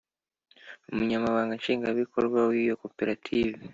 Umunyamabanga 0.91 1.57
Nshingwabikorwa 1.59 2.39
w 2.47 2.51
iyo 2.61 2.73
koperative 2.81 3.59